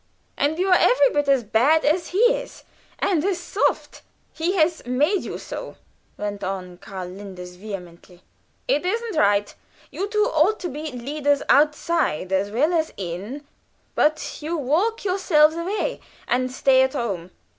"And 0.35 0.57
you 0.57 0.69
are 0.69 0.77
every 0.79 1.11
bit 1.13 1.27
as 1.29 1.43
bad 1.43 1.85
as 1.85 2.07
he 2.07 2.17
is, 2.17 2.63
and 2.97 3.23
as 3.23 3.37
soft 3.39 4.01
he 4.33 4.55
has 4.55 4.83
made 4.87 5.21
you 5.23 5.37
so," 5.37 5.75
went 6.17 6.43
on 6.43 6.79
Linders, 6.91 7.53
vehemently. 7.53 8.23
"It 8.67 8.83
isn't 8.83 9.15
right. 9.15 9.53
You 9.91 10.07
two 10.09 10.23
ought 10.33 10.59
to 10.61 10.69
be 10.69 10.91
leaders 10.91 11.43
outside 11.49 12.31
as 12.31 12.49
well 12.49 12.73
as 12.73 12.91
in, 12.97 13.45
but 13.93 14.39
you 14.41 14.57
walk 14.57 15.05
yourselves 15.05 15.53
away, 15.55 16.01
and 16.27 16.51
stay 16.51 16.81
at 16.81 16.93
home! 16.93 17.29